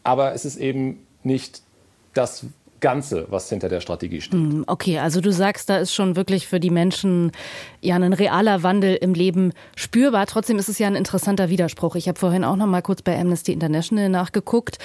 [0.03, 1.61] aber es ist eben nicht
[2.13, 2.45] das
[2.79, 4.39] Ganze, was hinter der Strategie steht.
[4.39, 7.31] Hm, okay, also du sagst, da ist schon wirklich für die Menschen
[7.81, 10.27] ja ein realer Wandel im Leben spürbar.
[10.27, 11.95] Trotzdem ist es ja ein interessanter Widerspruch.
[11.95, 14.77] Ich habe vorhin auch noch mal kurz bei Amnesty International nachgeguckt.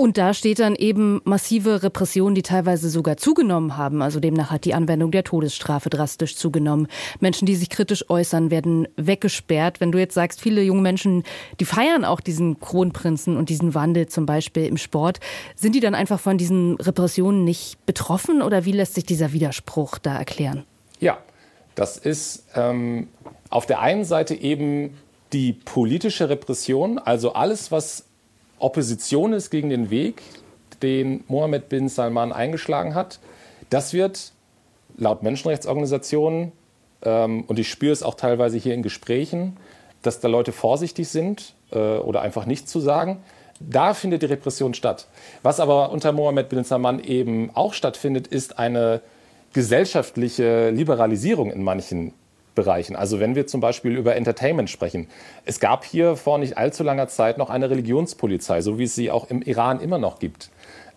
[0.00, 4.00] Und da steht dann eben massive Repressionen, die teilweise sogar zugenommen haben.
[4.00, 6.88] Also demnach hat die Anwendung der Todesstrafe drastisch zugenommen.
[7.20, 9.78] Menschen, die sich kritisch äußern, werden weggesperrt.
[9.78, 11.22] Wenn du jetzt sagst, viele junge Menschen,
[11.60, 15.20] die feiern auch diesen Kronprinzen und diesen Wandel zum Beispiel im Sport,
[15.54, 19.98] sind die dann einfach von diesen Repressionen nicht betroffen oder wie lässt sich dieser Widerspruch
[19.98, 20.64] da erklären?
[21.00, 21.18] Ja,
[21.74, 23.08] das ist ähm,
[23.50, 24.96] auf der einen Seite eben
[25.34, 28.06] die politische Repression, also alles, was
[28.60, 30.22] Opposition ist gegen den Weg,
[30.82, 33.18] den Mohammed bin Salman eingeschlagen hat.
[33.68, 34.32] Das wird
[34.96, 36.52] laut Menschenrechtsorganisationen,
[37.02, 39.56] ähm, und ich spüre es auch teilweise hier in Gesprächen,
[40.02, 43.22] dass da Leute vorsichtig sind äh, oder einfach nichts zu sagen.
[43.60, 45.06] Da findet die Repression statt.
[45.42, 49.02] Was aber unter Mohammed bin Salman eben auch stattfindet, ist eine
[49.52, 52.14] gesellschaftliche Liberalisierung in manchen
[52.54, 52.96] Bereichen.
[52.96, 55.08] Also wenn wir zum Beispiel über Entertainment sprechen.
[55.44, 59.10] Es gab hier vor nicht allzu langer Zeit noch eine Religionspolizei, so wie es sie
[59.10, 60.50] auch im Iran immer noch gibt.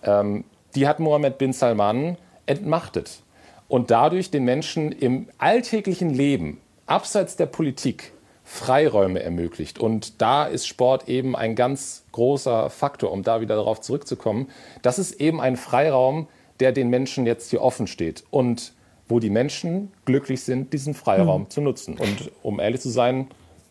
[0.04, 0.44] Ähm,
[0.76, 3.22] die hat Mohammed bin Salman entmachtet
[3.68, 8.12] und dadurch den Menschen im alltäglichen Leben, abseits der Politik,
[8.44, 9.80] Freiräume ermöglicht.
[9.80, 14.50] Und da ist Sport eben ein ganz großer Faktor, um da wieder darauf zurückzukommen.
[14.82, 16.28] Das ist eben ein Freiraum,
[16.60, 18.74] der den Menschen jetzt hier offen steht und
[19.08, 21.50] wo die Menschen glücklich sind, diesen Freiraum mhm.
[21.50, 21.98] zu nutzen.
[21.98, 23.28] Und um ehrlich zu sein,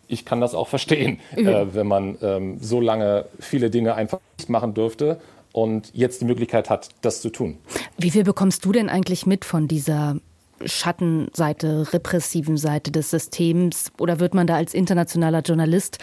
[0.08, 1.48] ich kann das auch verstehen, mhm.
[1.48, 5.20] äh, wenn man ähm, so lange viele Dinge einfach nicht machen dürfte
[5.52, 7.58] und jetzt die Möglichkeit hat, das zu tun.
[7.98, 10.16] Wie viel bekommst du denn eigentlich mit von dieser
[10.64, 13.92] Schattenseite, repressiven Seite des Systems?
[13.98, 15.98] Oder wird man da als internationaler Journalist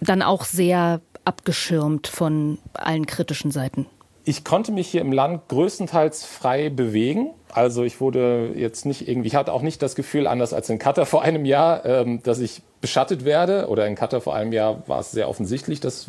[0.00, 3.86] dann auch sehr abgeschirmt von allen kritischen Seiten?
[4.24, 7.30] Ich konnte mich hier im Land größtenteils frei bewegen.
[7.52, 10.78] Also ich wurde jetzt nicht irgendwie, ich hatte auch nicht das Gefühl, anders als in
[10.78, 13.68] Katar vor einem Jahr, ähm, dass ich beschattet werde.
[13.68, 16.06] Oder in Katar vor einem Jahr war es sehr offensichtlich, dass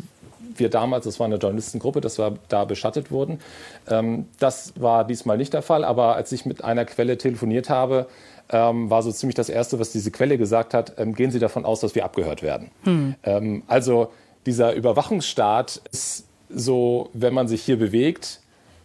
[0.56, 3.40] wir damals, das war eine Journalistengruppe, dass wir da beschattet wurden.
[3.88, 5.84] Ähm, das war diesmal nicht der Fall.
[5.84, 8.06] Aber als ich mit einer Quelle telefoniert habe,
[8.50, 11.80] ähm, war so ziemlich das Erste, was diese Quelle gesagt hat, gehen Sie davon aus,
[11.80, 12.70] dass wir abgehört werden.
[12.84, 13.62] Hm.
[13.66, 14.12] also
[14.44, 18.40] dieser Überwachungsstaat ist so, wenn man sich hier bewegt,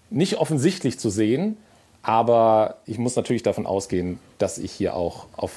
[0.09, 1.57] nicht offensichtlich zu sehen.
[2.01, 5.51] Aber ich muss natürlich davon ausgehen, dass ich hier auch auf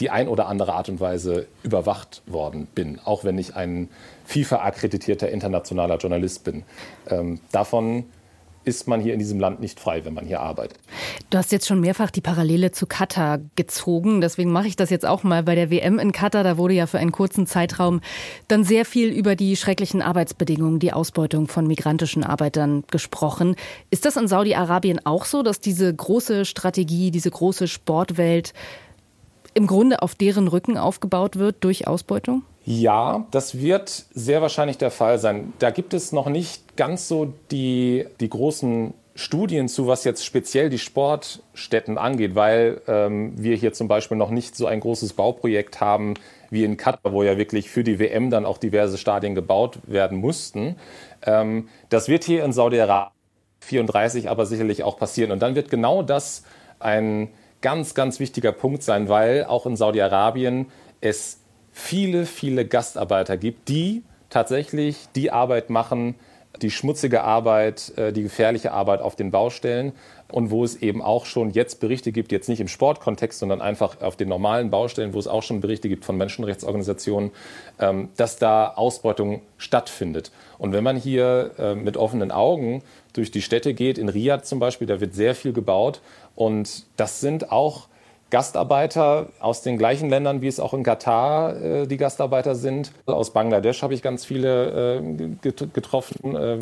[0.00, 3.88] die ein oder andere Art und Weise überwacht worden bin, auch wenn ich ein
[4.24, 6.64] FIFA-akkreditierter internationaler Journalist bin.
[7.08, 8.06] Ähm, davon
[8.64, 10.78] ist man hier in diesem Land nicht frei, wenn man hier arbeitet.
[11.30, 14.20] Du hast jetzt schon mehrfach die Parallele zu Katar gezogen.
[14.20, 16.44] Deswegen mache ich das jetzt auch mal bei der WM in Katar.
[16.44, 18.00] Da wurde ja für einen kurzen Zeitraum
[18.48, 23.56] dann sehr viel über die schrecklichen Arbeitsbedingungen, die Ausbeutung von migrantischen Arbeitern gesprochen.
[23.90, 28.52] Ist das in Saudi-Arabien auch so, dass diese große Strategie, diese große Sportwelt
[29.54, 32.42] im Grunde auf deren Rücken aufgebaut wird durch Ausbeutung?
[32.64, 35.52] Ja, das wird sehr wahrscheinlich der Fall sein.
[35.58, 40.70] Da gibt es noch nicht ganz so die, die großen Studien zu, was jetzt speziell
[40.70, 45.80] die Sportstätten angeht, weil ähm, wir hier zum Beispiel noch nicht so ein großes Bauprojekt
[45.80, 46.14] haben
[46.50, 50.18] wie in Katar, wo ja wirklich für die WM dann auch diverse Stadien gebaut werden
[50.18, 50.76] mussten.
[51.24, 53.12] Ähm, das wird hier in Saudi-Arabien
[53.60, 55.30] 34 aber sicherlich auch passieren.
[55.30, 56.44] Und dann wird genau das
[56.78, 57.28] ein
[57.60, 60.66] ganz, ganz wichtiger Punkt sein, weil auch in Saudi-Arabien
[61.00, 61.39] es
[61.80, 66.14] viele, viele Gastarbeiter gibt, die tatsächlich die Arbeit machen,
[66.62, 69.92] die schmutzige Arbeit, äh, die gefährliche Arbeit auf den Baustellen
[70.28, 74.00] und wo es eben auch schon jetzt Berichte gibt, jetzt nicht im Sportkontext, sondern einfach
[74.00, 77.30] auf den normalen Baustellen, wo es auch schon Berichte gibt von Menschenrechtsorganisationen,
[77.78, 80.32] ähm, dass da Ausbeutung stattfindet.
[80.58, 84.58] Und wenn man hier äh, mit offenen Augen durch die Städte geht, in Riyadh zum
[84.58, 86.00] Beispiel, da wird sehr viel gebaut
[86.34, 87.88] und das sind auch
[88.30, 92.92] Gastarbeiter aus den gleichen Ländern, wie es auch in Katar äh, die Gastarbeiter sind.
[93.06, 96.58] Aus Bangladesch habe ich ganz viele äh, getroffen äh,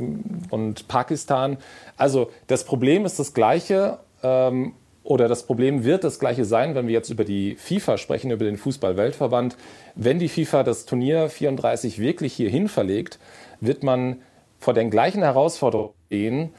[0.50, 1.59] und Pakistan.
[1.96, 3.98] Also das Problem ist das gleiche.
[4.22, 4.72] Ähm,
[5.04, 8.44] oder das Problem wird das gleiche sein, wenn wir jetzt über die FIFA sprechen, über
[8.44, 9.57] den Fußball-Weltverband.
[9.94, 13.18] Wenn die FIFA das Turnier 34 wirklich hierhin verlegt,
[13.61, 14.16] wird man
[14.59, 16.50] vor den gleichen Herausforderungen stehen,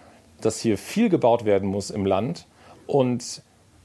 [0.41, 2.47] dass hier viel gebaut werden muss im Land
[2.87, 3.43] und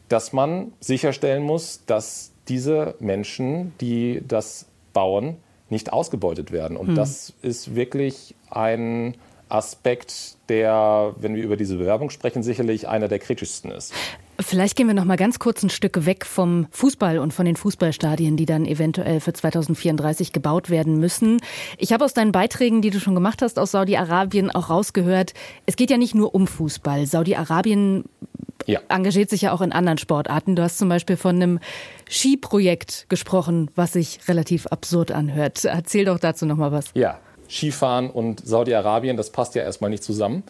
[0.09, 5.37] dass man sicherstellen muss, dass diese Menschen, die das bauen,
[5.71, 6.77] nicht ausgebeutet werden.
[6.77, 6.95] Und hm.
[6.95, 9.17] das ist wirklich ein
[9.49, 13.93] Aspekt, der, wenn wir über diese Bewerbung sprechen, sicherlich einer der kritischsten ist.
[14.41, 17.55] Vielleicht gehen wir noch mal ganz kurz ein Stück weg vom Fußball und von den
[17.55, 21.41] Fußballstadien, die dann eventuell für 2034 gebaut werden müssen.
[21.79, 25.35] Ich habe aus deinen Beiträgen, die du schon gemacht hast aus Saudi-Arabien, auch rausgehört,
[25.67, 27.07] es geht ja nicht nur um Fußball.
[27.07, 28.05] Saudi-Arabien
[28.67, 28.81] ja.
[28.89, 30.57] engagiert sich ja auch in anderen Sportarten.
[30.57, 31.61] Du hast zum Beispiel von einem
[32.09, 35.65] Skiprojekt gesprochen, was sich relativ absurd anhört.
[35.65, 36.87] Erzähl doch dazu noch mal was.
[36.95, 40.43] Ja, Skifahren und Saudi-Arabien, das passt ja erstmal nicht zusammen.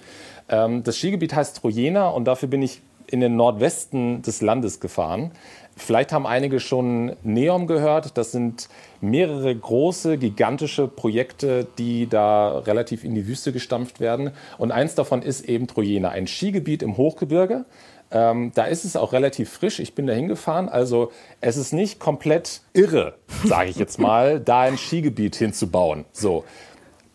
[0.49, 5.33] Ähm, das Skigebiet heißt Trojena und dafür bin ich in den Nordwesten des Landes gefahren.
[5.77, 8.17] Vielleicht haben einige schon Neom gehört.
[8.17, 8.69] Das sind
[9.01, 14.31] mehrere große, gigantische Projekte, die da relativ in die Wüste gestampft werden.
[14.57, 17.65] Und eins davon ist eben Trojena, ein Skigebiet im Hochgebirge.
[18.11, 19.81] Ähm, da ist es auch relativ frisch.
[19.81, 20.69] Ich bin da hingefahren.
[20.69, 23.15] Also es ist nicht komplett irre,
[23.45, 26.05] sage ich jetzt mal, da ein Skigebiet hinzubauen.
[26.13, 26.45] So,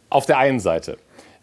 [0.09, 0.97] auf der einen Seite.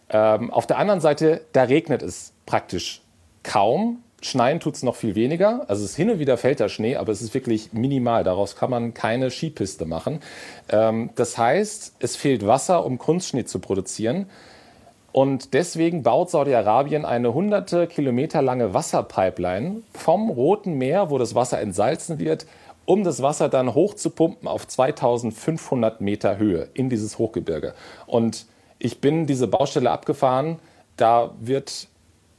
[0.08, 3.02] Ähm, auf der anderen Seite, da regnet es praktisch
[3.42, 4.02] kaum.
[4.22, 5.64] Schneien tut es noch viel weniger.
[5.68, 8.24] Also es hin und wieder fällt da Schnee, aber es ist wirklich minimal.
[8.24, 10.20] Daraus kann man keine Skipiste machen.
[10.68, 14.26] Ähm, das heißt, es fehlt Wasser, um Kunstschnee zu produzieren.
[15.16, 21.58] Und deswegen baut Saudi-Arabien eine hunderte Kilometer lange Wasserpipeline vom Roten Meer, wo das Wasser
[21.58, 22.44] entsalzen wird,
[22.84, 27.72] um das Wasser dann hochzupumpen auf 2500 Meter Höhe in dieses Hochgebirge.
[28.06, 28.44] Und
[28.78, 30.58] ich bin diese Baustelle abgefahren.
[30.98, 31.88] Da wird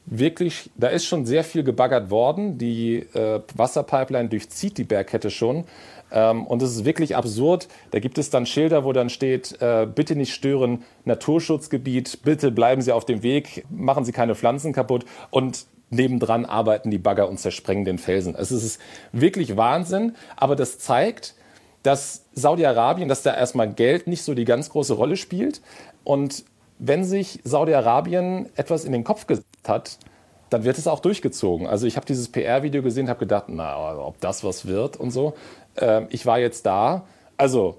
[0.06, 2.60] wirklich, da ist schon sehr viel gebaggert worden.
[2.60, 5.66] Die äh, Wasserpipeline durchzieht die Bergkette schon.
[6.12, 7.68] Ähm, und es ist wirklich absurd.
[7.92, 12.82] Da gibt es dann Schilder, wo dann steht, äh, bitte nicht stören, Naturschutzgebiet, bitte bleiben
[12.82, 15.06] Sie auf dem Weg, machen Sie keine Pflanzen kaputt.
[15.30, 18.36] Und nebendran arbeiten die Bagger und zersprengen den Felsen.
[18.36, 21.36] Also es ist wirklich Wahnsinn, aber das zeigt,
[21.84, 25.62] dass Saudi-Arabien, dass da erstmal Geld nicht so die ganz große Rolle spielt.
[26.04, 26.44] Und
[26.80, 29.98] wenn sich Saudi-Arabien etwas in den Kopf gesetzt hat,
[30.50, 31.68] dann wird es auch durchgezogen.
[31.68, 35.34] Also ich habe dieses PR-Video gesehen, habe gedacht, na, ob das was wird und so.
[35.78, 37.06] Äh, ich war jetzt da,
[37.38, 37.78] also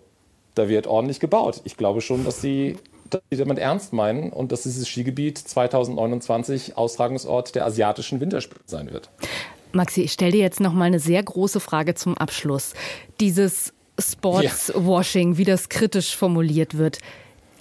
[0.54, 1.61] da wird ordentlich gebaut.
[1.64, 2.76] Ich glaube schon, dass sie,
[3.11, 8.92] dass sie damit ernst meinen und dass dieses Skigebiet 2029 Austragungsort der asiatischen Winterspiele sein
[8.92, 9.11] wird.
[9.72, 12.72] Maxi, ich stelle dir jetzt noch mal eine sehr große Frage zum Abschluss.
[13.20, 15.38] Dieses Sportswashing, ja.
[15.38, 16.98] wie das kritisch formuliert wird.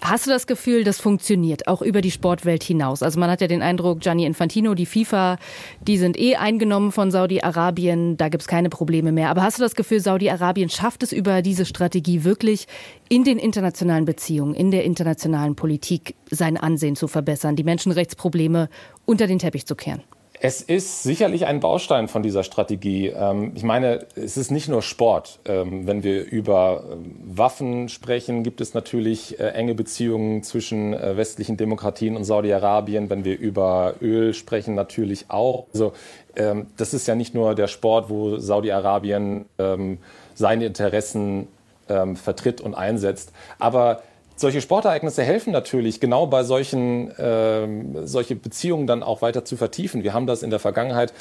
[0.02, 3.02] Hast du das Gefühl, das funktioniert auch über die Sportwelt hinaus?
[3.02, 5.38] Also man hat ja den Eindruck, Gianni Infantino, die FIFA,
[5.82, 9.30] die sind eh eingenommen von Saudi-Arabien, da gibt es keine Probleme mehr.
[9.30, 12.68] Aber hast du das Gefühl, Saudi-Arabien schafft es über diese Strategie wirklich
[13.10, 18.70] in den internationalen Beziehungen, in der internationalen Politik sein Ansehen zu verbessern, die Menschenrechtsprobleme
[19.06, 20.04] unter den Teppich zu kehren?
[20.39, 23.08] Es ist sicherlich ein Baustein von dieser Strategie.
[23.08, 25.39] Ähm, ich meine, es ist nicht nur Sport.
[25.45, 31.17] Ähm, wenn wir über ähm, Waffen sprechen, gibt es natürlich äh, enge Beziehungen zwischen äh,
[31.17, 33.10] westlichen Demokratien und Saudi-Arabien.
[33.10, 35.65] Wenn wir über Öl sprechen, natürlich auch.
[35.73, 35.93] Also
[36.78, 39.45] das ist ja nicht nur der Sport, wo Saudi-Arabien
[40.36, 41.47] seine Interessen
[41.88, 43.32] vertritt und einsetzt.
[43.58, 44.04] Aber
[44.38, 50.04] solche Sportereignisse helfen natürlich, genau bei solchen ähm, solche Beziehungen dann auch weiter zu vertiefen.
[50.04, 51.12] Wir haben das in der Vergangenheit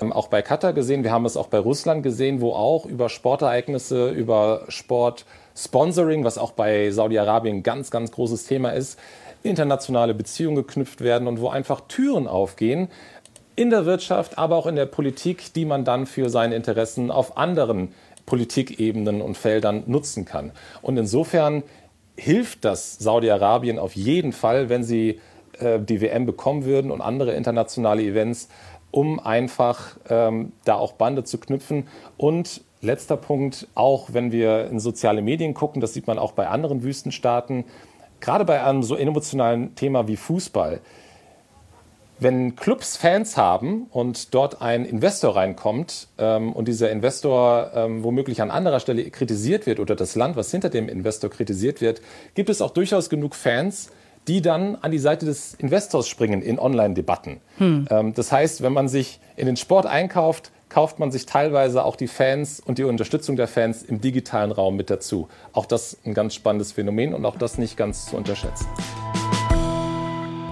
[0.00, 3.08] ähm, auch bei Katar gesehen, wir haben es auch bei Russland gesehen, wo auch über
[3.08, 8.98] Sportereignisse, über Sportsponsoring, was auch bei Saudi-Arabien ganz, ganz großes Thema ist,
[9.44, 12.88] internationale Beziehungen geknüpft werden und wo einfach Türen aufgehen
[13.56, 17.36] in der Wirtschaft, aber auch in der Politik, die man dann für seine Interessen auf
[17.36, 17.94] anderen
[18.26, 20.50] Politikebenen und Feldern nutzen kann.
[20.82, 21.62] Und insofern
[22.16, 25.20] hilft das Saudi-Arabien auf jeden Fall, wenn sie
[25.58, 28.48] äh, die WM bekommen würden und andere internationale Events,
[28.90, 31.88] um einfach ähm, da auch Bande zu knüpfen.
[32.16, 36.48] Und letzter Punkt, auch wenn wir in soziale Medien gucken, das sieht man auch bei
[36.48, 37.64] anderen Wüstenstaaten,
[38.20, 40.80] gerade bei einem so emotionalen Thema wie Fußball,
[42.18, 48.40] wenn Clubs Fans haben und dort ein Investor reinkommt ähm, und dieser Investor ähm, womöglich
[48.40, 52.00] an anderer Stelle kritisiert wird oder das Land, was hinter dem Investor kritisiert wird,
[52.34, 53.90] gibt es auch durchaus genug Fans,
[54.28, 57.40] die dann an die Seite des Investors springen in Online-Debatten.
[57.58, 57.88] Hm.
[57.90, 61.96] Ähm, das heißt, wenn man sich in den Sport einkauft, kauft man sich teilweise auch
[61.96, 65.28] die Fans und die Unterstützung der Fans im digitalen Raum mit dazu.
[65.52, 68.66] Auch das ein ganz spannendes Phänomen und auch das nicht ganz zu unterschätzen.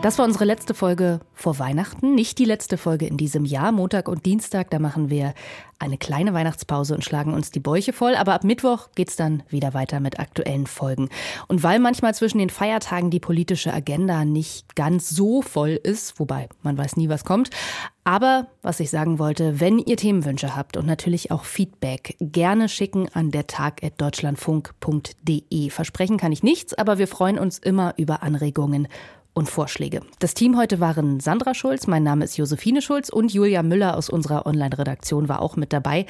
[0.03, 2.17] Das war unsere letzte Folge vor Weihnachten.
[2.17, 3.71] Nicht die letzte Folge in diesem Jahr.
[3.71, 5.33] Montag und Dienstag, da machen wir
[5.79, 8.17] eine kleine Weihnachtspause und schlagen uns die Bäuche voll.
[8.17, 11.09] Aber ab Mittwoch geht's dann wieder weiter mit aktuellen Folgen.
[11.47, 16.49] Und weil manchmal zwischen den Feiertagen die politische Agenda nicht ganz so voll ist, wobei
[16.65, 17.51] man weiß nie, was kommt.
[18.03, 23.09] Aber was ich sagen wollte, wenn ihr Themenwünsche habt und natürlich auch Feedback, gerne schicken
[23.15, 25.71] an der Tag@deutschlandfunk.de.
[25.71, 28.89] Versprechen kann ich nichts, aber wir freuen uns immer über Anregungen
[29.35, 30.01] und Vorschläge.
[30.19, 34.11] Das Team heute waren Sandra Schulz, mein Name ist Josephine Schulz und Julia Müller aus
[34.11, 36.07] unserer Online-Redaktion war auch mit dabei.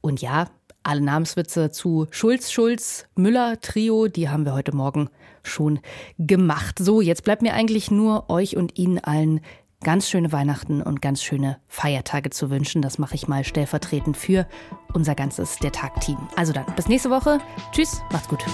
[0.00, 0.46] Und ja,
[0.82, 5.10] alle Namenswitze zu Schulz, Schulz, Müller, Trio, die haben wir heute Morgen
[5.42, 5.80] schon
[6.18, 6.78] gemacht.
[6.78, 9.40] So, jetzt bleibt mir eigentlich nur euch und Ihnen allen
[9.82, 12.82] ganz schöne Weihnachten und ganz schöne Feiertage zu wünschen.
[12.82, 14.46] Das mache ich mal stellvertretend für
[14.94, 16.18] unser ganzes Der Tag-Team.
[16.36, 17.38] Also dann, bis nächste Woche.
[17.72, 18.44] Tschüss, macht's gut.